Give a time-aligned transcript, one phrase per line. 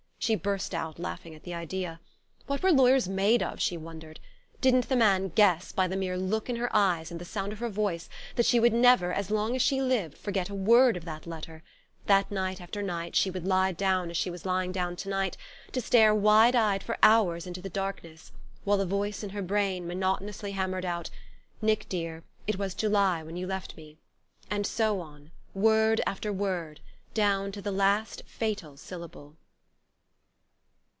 [0.23, 1.99] She burst out laughing at the idea.
[2.45, 4.19] What were lawyers made of, she wondered?
[4.61, 7.57] Didn't the man guess, by the mere look in her eyes and the sound of
[7.57, 11.05] her voice, that she would never, as long as she lived, forget a word of
[11.05, 11.63] that letter
[12.05, 15.37] that night after night she would lie down, as she was lying down to night,
[15.71, 18.31] to stare wide eyed for hours into the darkness,
[18.63, 21.09] while a voice in her brain monotonously hammered out:
[21.63, 23.97] "Nick dear, it was July when you left me..."
[24.51, 26.79] and so on, word after word,
[27.15, 29.35] down to the last fatal syllable?